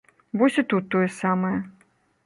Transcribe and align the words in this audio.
Вось 0.41 0.57
і 0.63 0.63
тут 0.73 0.89
тое 0.95 1.05
самае. 1.21 1.57